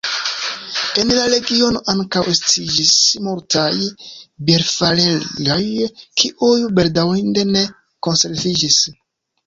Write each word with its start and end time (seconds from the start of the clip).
En 1.01 1.11
la 1.17 1.25
regiono 1.33 1.81
ankaŭ 1.93 2.23
estiĝis 2.31 2.95
multaj 3.27 3.69
bierfarejoj, 4.49 5.61
kiuj 6.23 6.59
bedaŭrinde 6.81 7.49
ne 7.55 7.67
konserviĝis. 8.09 8.85